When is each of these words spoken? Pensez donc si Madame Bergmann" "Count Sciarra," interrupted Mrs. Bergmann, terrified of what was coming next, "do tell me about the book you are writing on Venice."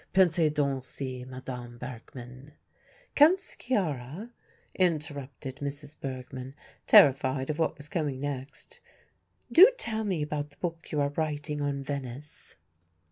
Pensez 0.15 0.51
donc 0.51 0.83
si 0.83 1.25
Madame 1.25 1.77
Bergmann" 1.77 2.53
"Count 3.15 3.37
Sciarra," 3.39 4.31
interrupted 4.73 5.57
Mrs. 5.57 5.95
Bergmann, 5.99 6.55
terrified 6.87 7.51
of 7.51 7.59
what 7.59 7.77
was 7.77 7.87
coming 7.87 8.19
next, 8.19 8.79
"do 9.51 9.71
tell 9.77 10.03
me 10.03 10.23
about 10.23 10.49
the 10.49 10.57
book 10.57 10.91
you 10.91 10.99
are 10.99 11.09
writing 11.09 11.61
on 11.61 11.83
Venice." 11.83 12.55